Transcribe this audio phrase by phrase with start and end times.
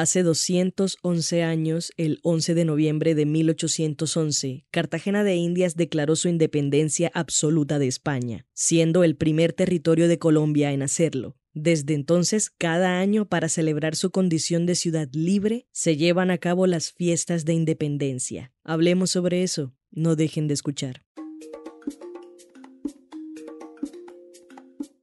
[0.00, 7.10] Hace 211 años, el 11 de noviembre de 1811, Cartagena de Indias declaró su independencia
[7.12, 11.36] absoluta de España, siendo el primer territorio de Colombia en hacerlo.
[11.52, 16.66] Desde entonces, cada año, para celebrar su condición de ciudad libre, se llevan a cabo
[16.66, 18.54] las fiestas de independencia.
[18.64, 19.74] Hablemos sobre eso.
[19.90, 21.02] No dejen de escuchar.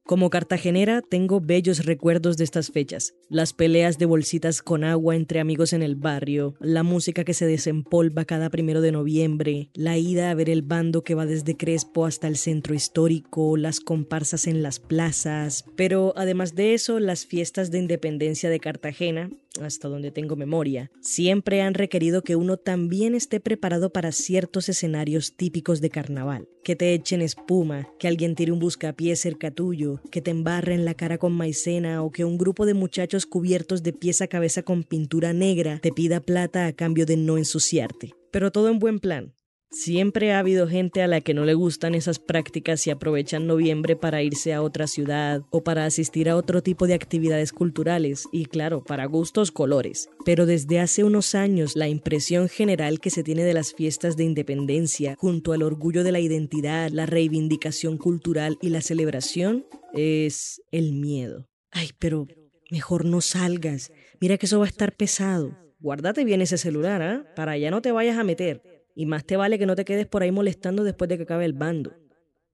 [0.02, 3.14] Como cartagenera tengo bellos recuerdos de estas fechas.
[3.30, 7.44] Las peleas de bolsitas con agua entre amigos en el barrio, la música que se
[7.44, 12.06] desempolva cada primero de noviembre, la ida a ver el bando que va desde Crespo
[12.06, 15.66] hasta el centro histórico, las comparsas en las plazas.
[15.76, 19.28] Pero además de eso, las fiestas de independencia de Cartagena,
[19.60, 25.36] hasta donde tengo memoria, siempre han requerido que uno también esté preparado para ciertos escenarios
[25.36, 26.48] típicos de carnaval.
[26.62, 30.94] Que te echen espuma, que alguien tire un buscapié cerca tuyo, que te embarren la
[30.94, 34.84] cara con maicena o que un grupo de muchachos cubiertos de pies a cabeza con
[34.84, 38.12] pintura negra te pida plata a cambio de no ensuciarte.
[38.30, 39.34] Pero todo en buen plan.
[39.70, 43.96] Siempre ha habido gente a la que no le gustan esas prácticas y aprovechan noviembre
[43.96, 48.46] para irse a otra ciudad o para asistir a otro tipo de actividades culturales y
[48.46, 50.08] claro, para gustos colores.
[50.24, 54.24] Pero desde hace unos años la impresión general que se tiene de las fiestas de
[54.24, 60.94] independencia junto al orgullo de la identidad, la reivindicación cultural y la celebración es el
[60.94, 61.46] miedo.
[61.70, 62.26] Ay, pero
[62.70, 63.92] mejor no salgas.
[64.20, 65.56] Mira que eso va a estar pesado.
[65.80, 67.32] Guárdate bien ese celular, ¿ah?
[67.36, 68.62] Para allá no te vayas a meter.
[68.94, 71.44] Y más te vale que no te quedes por ahí molestando después de que acabe
[71.44, 71.94] el bando.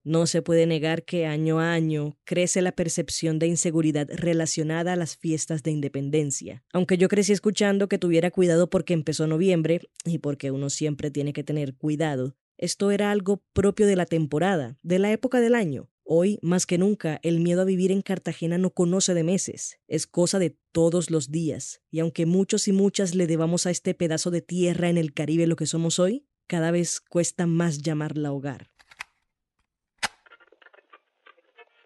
[0.07, 4.97] No se puede negar que año a año crece la percepción de inseguridad relacionada a
[4.97, 6.63] las fiestas de independencia.
[6.75, 11.33] Aunque yo crecí escuchando que tuviera cuidado porque empezó noviembre y porque uno siempre tiene
[11.33, 15.89] que tener cuidado, esto era algo propio de la temporada, de la época del año.
[16.07, 20.07] Hoy, más que nunca, el miedo a vivir en Cartagena no conoce de meses, es
[20.07, 24.31] cosa de todos los días, y aunque muchos y muchas le debamos a este pedazo
[24.31, 28.69] de tierra en el Caribe lo que somos hoy, cada vez cuesta más llamarla hogar.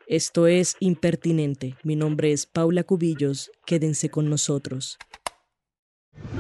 [0.09, 1.77] Esto es Impertinente.
[1.85, 3.53] Mi nombre es Paula Cubillos.
[3.67, 4.99] Quédense con nosotros.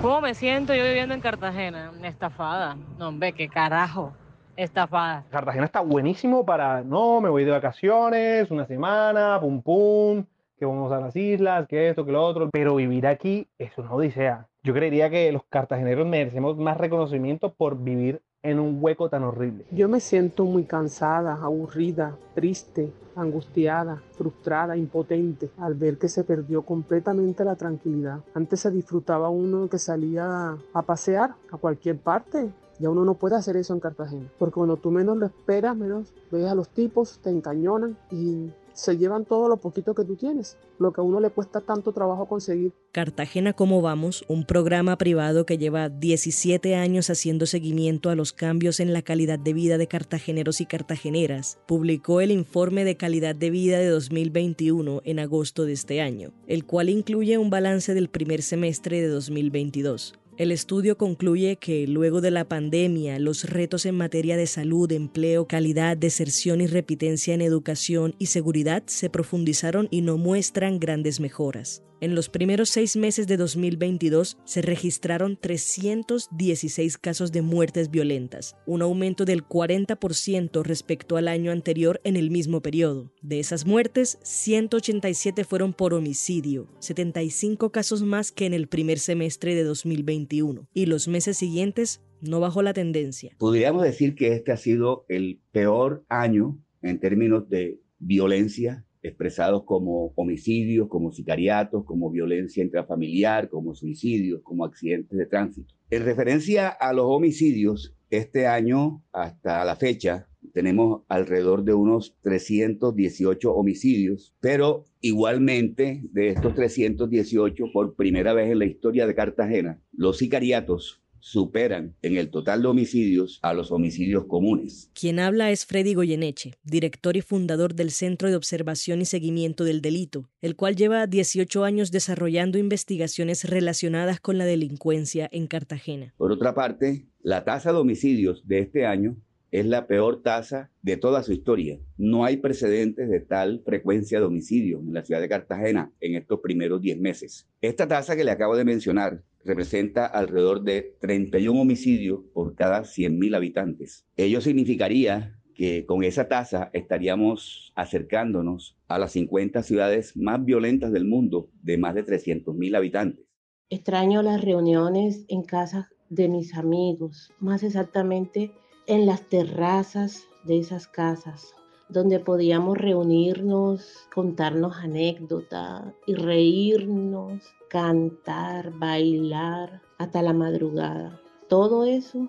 [0.01, 1.93] ¿Cómo me siento yo viviendo en Cartagena?
[2.03, 2.77] Estafada.
[2.99, 4.17] No, hombre, qué carajo.
[4.59, 5.25] Estafada.
[5.31, 10.25] Cartagena está buenísimo para, no, me voy de vacaciones, una semana, pum pum,
[10.59, 12.51] que vamos a las islas, que esto, que lo otro.
[12.51, 14.49] Pero vivir aquí es una odisea.
[14.65, 19.65] Yo creería que los cartageneros merecemos más reconocimiento por vivir en un hueco tan horrible.
[19.71, 26.63] Yo me siento muy cansada, aburrida, triste, angustiada, frustrada, impotente al ver que se perdió
[26.63, 28.25] completamente la tranquilidad.
[28.35, 32.51] Antes se disfrutaba uno que salía a pasear a cualquier parte.
[32.79, 36.13] Ya uno no puede hacer eso en Cartagena, porque cuando tú menos lo esperas, menos
[36.31, 40.57] ves a los tipos, te encañonan y se llevan todo lo poquito que tú tienes,
[40.79, 42.73] lo que a uno le cuesta tanto trabajo conseguir.
[42.93, 48.79] Cartagena Cómo Vamos, un programa privado que lleva 17 años haciendo seguimiento a los cambios
[48.79, 53.51] en la calidad de vida de cartageneros y cartageneras, publicó el informe de calidad de
[53.51, 58.43] vida de 2021 en agosto de este año, el cual incluye un balance del primer
[58.43, 60.15] semestre de 2022.
[60.39, 65.49] El estudio concluye que luego de la pandemia, los retos en materia de salud, empleo,
[65.49, 71.83] calidad, deserción y repitencia en educación y seguridad se profundizaron y no muestran grandes mejoras.
[72.01, 78.83] En los primeros seis meses de 2022 se registraron 316 casos de muertes violentas, un
[78.83, 83.13] aumento del 40% respecto al año anterior en el mismo periodo.
[83.21, 89.57] De esas muertes, 187 fueron por homicidio, 75 casos más que en el primer semestre
[89.57, 93.35] de 2021, y los meses siguientes no bajó la tendencia.
[93.39, 100.13] Podríamos decir que este ha sido el peor año en términos de violencia expresados como
[100.17, 105.75] homicidios, como sicariatos, como violencia intrafamiliar, como suicidios, como accidentes de tránsito.
[105.91, 113.53] En referencia a los homicidios, este año hasta la fecha tenemos alrededor de unos 318
[113.53, 120.19] homicidios, pero igualmente de estos 318, por primera vez en la historia de Cartagena, los
[120.19, 124.91] sicariatos superan en el total de homicidios a los homicidios comunes.
[124.95, 129.81] Quien habla es Freddy Goyeneche, director y fundador del Centro de Observación y Seguimiento del
[129.81, 136.15] Delito, el cual lleva 18 años desarrollando investigaciones relacionadas con la delincuencia en Cartagena.
[136.17, 139.17] Por otra parte, la tasa de homicidios de este año
[139.51, 141.79] es la peor tasa de toda su historia.
[141.97, 146.41] No hay precedentes de tal frecuencia de homicidios en la ciudad de Cartagena en estos
[146.41, 147.49] primeros 10 meses.
[147.61, 153.37] Esta tasa que le acabo de mencionar representa alrededor de 31 homicidios por cada 100.000
[153.37, 154.05] habitantes.
[154.17, 161.05] Ello significaría que con esa tasa estaríamos acercándonos a las 50 ciudades más violentas del
[161.05, 163.27] mundo de más de 300.000 habitantes.
[163.71, 168.53] Extraño las reuniones en casas de mis amigos, más exactamente
[168.89, 171.55] en las terrazas de esas casas,
[171.91, 181.21] donde podíamos reunirnos, contarnos anécdotas y reírnos, cantar, bailar hasta la madrugada.
[181.51, 182.29] Todo eso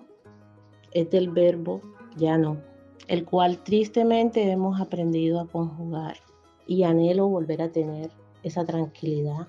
[0.92, 1.80] es del verbo
[2.18, 2.58] ya no,
[3.08, 6.18] el cual tristemente hemos aprendido a conjugar
[6.66, 8.10] y anhelo volver a tener
[8.42, 9.48] esa tranquilidad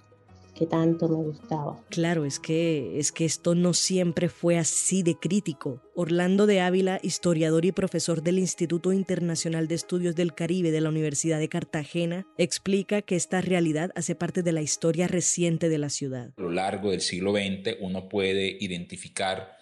[0.56, 1.84] que tanto me gustaba.
[1.90, 5.82] Claro, es que es que esto no siempre fue así de crítico.
[5.96, 10.90] Orlando de Ávila, historiador y profesor del Instituto Internacional de Estudios del Caribe de la
[10.90, 15.90] Universidad de Cartagena, explica que esta realidad hace parte de la historia reciente de la
[15.90, 16.32] ciudad.
[16.38, 19.62] A lo largo del siglo XX uno puede identificar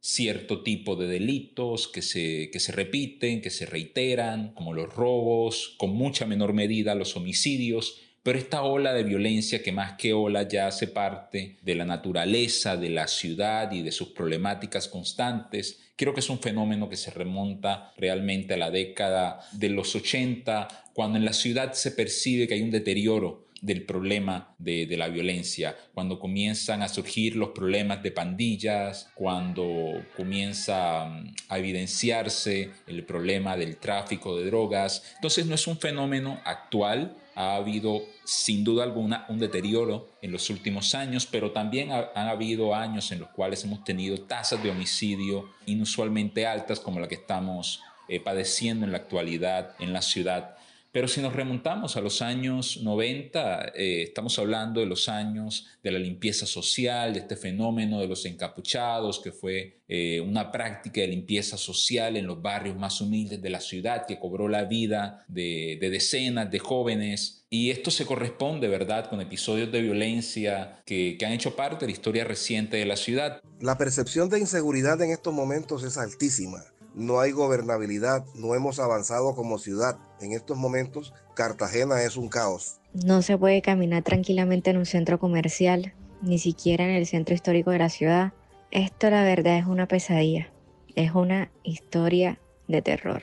[0.00, 5.74] cierto tipo de delitos que se, que se repiten, que se reiteran, como los robos,
[5.78, 10.46] con mucha menor medida los homicidios, pero esta ola de violencia que más que ola
[10.46, 16.12] ya hace parte de la naturaleza de la ciudad y de sus problemáticas constantes, creo
[16.12, 21.18] que es un fenómeno que se remonta realmente a la década de los 80, cuando
[21.18, 26.18] en la ciudad se percibe que hay un deterioro del problema de, la violencia, cuando
[26.18, 33.76] comienzan a surgir los problemas de pandillas, cuando comienza mm, a evidenciarse el problema del
[33.76, 35.02] tráfico de drogas.
[35.16, 40.50] Entonces no es un fenómeno actual, ha habido sin duda alguna un deterioro en los
[40.50, 44.70] últimos años, pero también ha, han habido años en los cuales hemos tenido tasas de
[44.70, 50.56] homicidio inusualmente altas como la que estamos eh, padeciendo en la actualidad en la ciudad.
[50.92, 55.92] Pero si nos remontamos a los años 90, eh, estamos hablando de los años de
[55.92, 61.06] la limpieza social, de este fenómeno de los encapuchados, que fue eh, una práctica de
[61.06, 65.78] limpieza social en los barrios más humildes de la ciudad, que cobró la vida de,
[65.80, 67.44] decenas de jóvenes.
[67.50, 71.86] Y esto se corresponde, ¿verdad?, con episodios de violencia que, que han hecho parte de
[71.86, 73.40] la historia reciente de la ciudad.
[73.60, 76.64] La percepción de inseguridad en estos momentos es altísima
[76.94, 79.98] no hay gobernabilidad, no hemos avanzado como ciudad.
[80.20, 82.80] En estos momentos, Cartagena es un caos.
[82.92, 87.70] No se puede caminar tranquilamente en un centro comercial, ni siquiera en el centro histórico
[87.70, 88.32] de la ciudad.
[88.70, 90.52] Esto la verdad es una pesadilla,
[90.94, 93.22] es una historia de terror.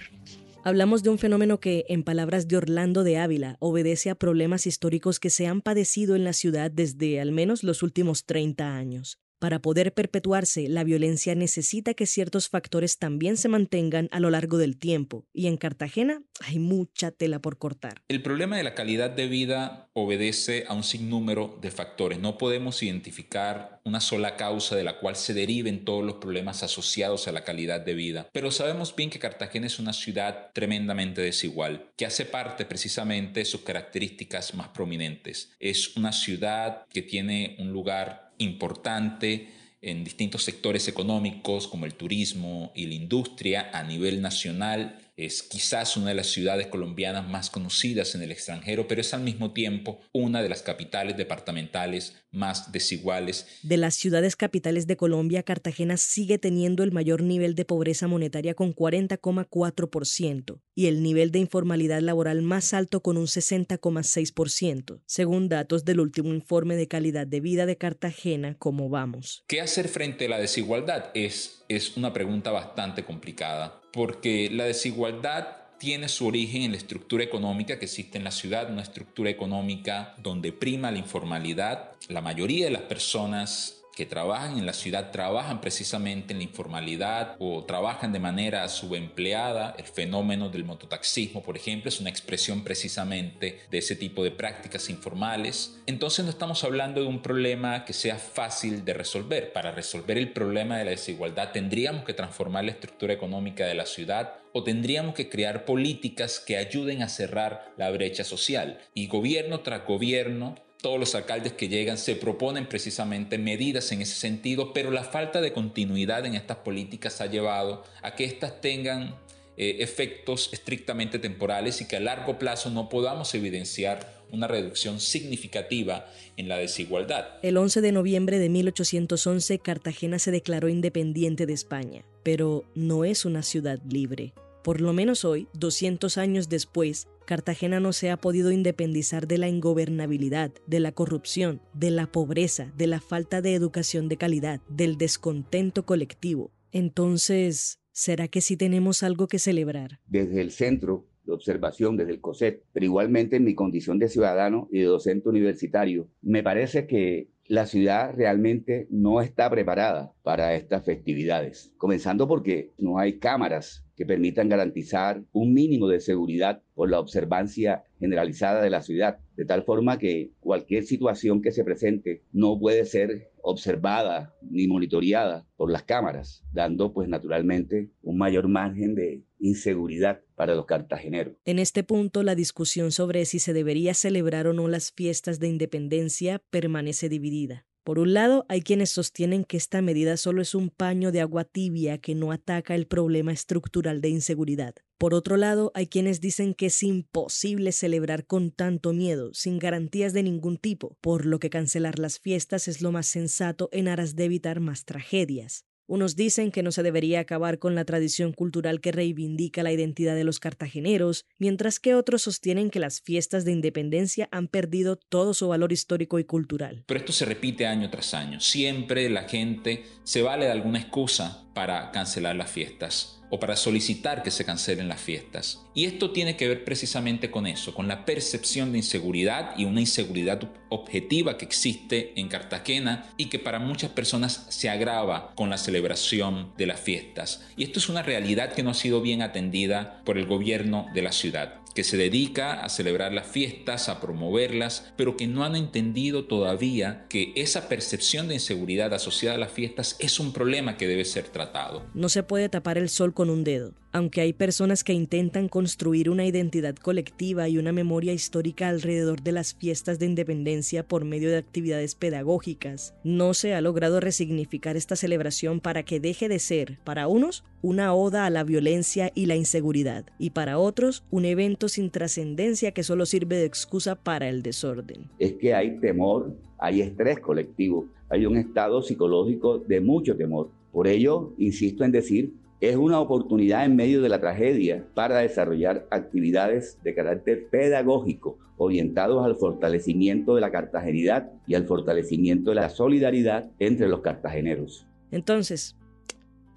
[0.63, 5.19] Hablamos de un fenómeno que, en palabras de Orlando de Ávila, obedece a problemas históricos
[5.19, 9.17] que se han padecido en la ciudad desde al menos los últimos 30 años.
[9.39, 14.57] Para poder perpetuarse, la violencia necesita que ciertos factores también se mantengan a lo largo
[14.57, 18.01] del tiempo, y en Cartagena hay mucha tela por cortar.
[18.07, 22.19] El problema de la calidad de vida obedece a un sinnúmero de factores.
[22.19, 27.27] No podemos identificar una sola causa de la cual se deriven todos los problemas asociados
[27.27, 28.27] a la calidad de vida.
[28.33, 33.45] Pero sabemos bien que Cartagena es una ciudad tremendamente desigual, que hace parte precisamente de
[33.45, 35.51] sus características más prominentes.
[35.59, 39.49] Es una ciudad que tiene un lugar importante
[39.81, 45.97] en distintos sectores económicos como el turismo y la industria a nivel nacional es quizás
[45.97, 49.99] una de las ciudades colombianas más conocidas en el extranjero, pero es al mismo tiempo
[50.13, 53.47] una de las capitales departamentales más desiguales.
[53.63, 58.53] De las ciudades capitales de Colombia, Cartagena sigue teniendo el mayor nivel de pobreza monetaria
[58.53, 65.83] con 40,4% y el nivel de informalidad laboral más alto con un 60,6%, según datos
[65.83, 69.43] del último informe de calidad de vida de Cartagena, ¿Cómo vamos?
[69.47, 71.05] ¿Qué hacer frente a la desigualdad?
[71.13, 77.23] Es, es una pregunta bastante complicada porque la desigualdad tiene su origen en la estructura
[77.23, 81.91] económica que existe en la ciudad, una estructura económica donde prima la informalidad.
[82.09, 87.35] La mayoría de las personas que trabajan en la ciudad trabajan precisamente en la informalidad
[87.39, 89.73] o trabajan de manera subempleada.
[89.75, 94.91] El fenómeno del mototaxismo, por ejemplo, es una expresión precisamente de ese tipo de prácticas
[94.91, 95.79] informales.
[95.87, 99.51] Entonces no estamos hablando de un problema que sea fácil de resolver.
[99.51, 103.87] Para resolver el problema de la desigualdad tendríamos que transformar la estructura económica de la
[103.87, 108.77] ciudad o tendríamos que crear políticas que ayuden a cerrar la brecha social.
[108.93, 114.15] Y gobierno tras gobierno todos los alcaldes que llegan se proponen precisamente medidas en ese
[114.15, 119.15] sentido, pero la falta de continuidad en estas políticas ha llevado a que éstas tengan
[119.57, 126.05] eh, efectos estrictamente temporales y que a largo plazo no podamos evidenciar una reducción significativa
[126.35, 127.39] en la desigualdad.
[127.41, 133.25] El 11 de noviembre de 1811 Cartagena se declaró independiente de España, pero no es
[133.25, 134.33] una ciudad libre.
[134.63, 139.49] Por lo menos hoy, 200 años después, Cartagena no se ha podido independizar de la
[139.49, 144.97] ingobernabilidad, de la corrupción, de la pobreza, de la falta de educación de calidad, del
[144.97, 146.53] descontento colectivo.
[146.71, 149.99] Entonces, ¿será que sí tenemos algo que celebrar?
[150.07, 154.69] Desde el centro de observación, desde el COSET, pero igualmente en mi condición de ciudadano
[154.71, 160.83] y de docente universitario, me parece que la ciudad realmente no está preparada para estas
[160.83, 166.99] festividades, comenzando porque no hay cámaras que permitan garantizar un mínimo de seguridad por la
[166.99, 172.59] observancia generalizada de la ciudad, de tal forma que cualquier situación que se presente no
[172.59, 179.23] puede ser observada ni monitoreada por las cámaras, dando pues naturalmente un mayor margen de
[179.39, 181.35] inseguridad para los cartageneros.
[181.45, 185.47] En este punto, la discusión sobre si se debería celebrar o no las fiestas de
[185.47, 187.65] independencia permanece dividida.
[187.87, 191.45] Por un lado, hay quienes sostienen que esta medida solo es un paño de agua
[191.45, 194.75] tibia que no ataca el problema estructural de inseguridad.
[194.97, 200.11] Por otro lado, hay quienes dicen que es imposible celebrar con tanto miedo, sin garantías
[200.11, 204.15] de ningún tipo, por lo que cancelar las fiestas es lo más sensato en aras
[204.15, 205.66] de evitar más tragedias.
[205.87, 210.15] Unos dicen que no se debería acabar con la tradición cultural que reivindica la identidad
[210.15, 215.33] de los cartageneros, mientras que otros sostienen que las fiestas de independencia han perdido todo
[215.33, 216.83] su valor histórico y cultural.
[216.87, 218.41] Pero esto se repite año tras año.
[218.41, 224.23] Siempre la gente se vale de alguna excusa para cancelar las fiestas o para solicitar
[224.23, 225.65] que se cancelen las fiestas.
[225.73, 229.81] Y esto tiene que ver precisamente con eso, con la percepción de inseguridad y una
[229.81, 235.57] inseguridad objetiva que existe en Cartagena y que para muchas personas se agrava con la
[235.57, 237.43] celebración de las fiestas.
[237.55, 241.01] Y esto es una realidad que no ha sido bien atendida por el gobierno de
[241.01, 245.55] la ciudad que se dedica a celebrar las fiestas, a promoverlas, pero que no han
[245.55, 250.87] entendido todavía que esa percepción de inseguridad asociada a las fiestas es un problema que
[250.87, 251.85] debe ser tratado.
[251.93, 253.75] No se puede tapar el sol con un dedo.
[253.91, 259.31] Aunque hay personas que intentan construir una identidad colectiva y una memoria histórica alrededor de
[259.31, 264.95] las fiestas de independencia por medio de actividades pedagógicas, no se ha logrado resignificar esta
[264.95, 269.35] celebración para que deje de ser, para unos, una oda a la violencia y la
[269.35, 274.43] inseguridad, y para otros, un evento sin trascendencia que solo sirve de excusa para el
[274.43, 275.09] desorden.
[275.19, 280.49] Es que hay temor, hay estrés colectivo, hay un estado psicológico de mucho temor.
[280.71, 285.85] Por ello, insisto en decir es una oportunidad en medio de la tragedia para desarrollar
[285.91, 292.69] actividades de carácter pedagógico orientados al fortalecimiento de la cartagenidad y al fortalecimiento de la
[292.69, 294.87] solidaridad entre los cartageneros.
[295.11, 295.75] Entonces,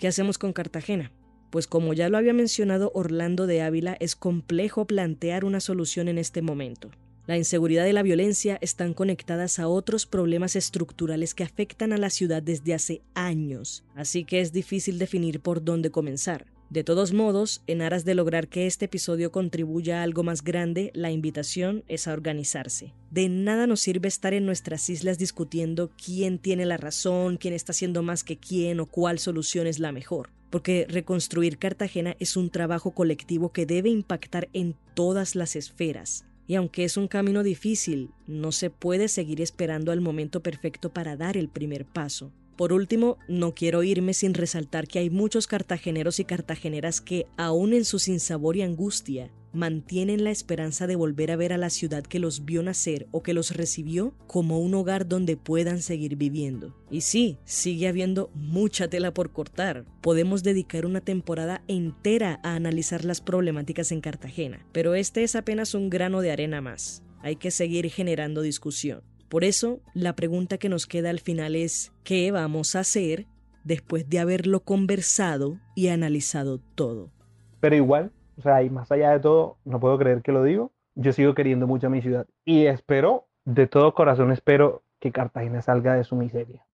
[0.01, 1.13] ¿qué hacemos con Cartagena?
[1.51, 6.17] Pues como ya lo había mencionado Orlando de Ávila, es complejo plantear una solución en
[6.17, 6.91] este momento.
[7.27, 12.09] La inseguridad y la violencia están conectadas a otros problemas estructurales que afectan a la
[12.09, 16.47] ciudad desde hace años, así que es difícil definir por dónde comenzar.
[16.71, 20.93] De todos modos, en aras de lograr que este episodio contribuya a algo más grande,
[20.95, 22.95] la invitación es a organizarse.
[23.11, 27.73] De nada nos sirve estar en nuestras islas discutiendo quién tiene la razón, quién está
[27.73, 32.51] haciendo más que quién o cuál solución es la mejor, porque reconstruir Cartagena es un
[32.51, 38.11] trabajo colectivo que debe impactar en todas las esferas, y aunque es un camino difícil,
[38.29, 42.31] no se puede seguir esperando al momento perfecto para dar el primer paso.
[42.61, 47.73] Por último, no quiero irme sin resaltar que hay muchos cartageneros y cartageneras que, aún
[47.73, 52.03] en su sinsabor y angustia, mantienen la esperanza de volver a ver a la ciudad
[52.03, 56.77] que los vio nacer o que los recibió como un hogar donde puedan seguir viviendo.
[56.91, 59.87] Y sí, sigue habiendo mucha tela por cortar.
[60.03, 65.73] Podemos dedicar una temporada entera a analizar las problemáticas en Cartagena, pero este es apenas
[65.73, 67.03] un grano de arena más.
[67.23, 69.01] Hay que seguir generando discusión.
[69.31, 73.27] Por eso, la pregunta que nos queda al final es, ¿qué vamos a hacer
[73.63, 77.13] después de haberlo conversado y analizado todo?
[77.61, 80.73] Pero igual, o sea, y más allá de todo, no puedo creer que lo digo,
[80.97, 82.27] yo sigo queriendo mucho a mi ciudad.
[82.45, 86.67] Y espero, de todo corazón espero que Cartagena salga de su miseria.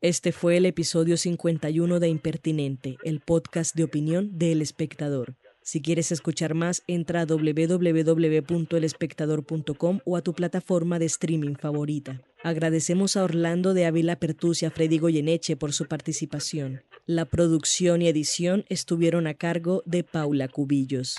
[0.00, 5.36] Este fue el episodio 51 de Impertinente, el podcast de opinión de El Espectador.
[5.66, 12.22] Si quieres escuchar más, entra a www.elespectador.com o a tu plataforma de streaming favorita.
[12.44, 16.84] Agradecemos a Orlando de Ávila Pertus y a Freddy Goyeneche por su participación.
[17.04, 21.16] La producción y edición estuvieron a cargo de Paula Cubillos.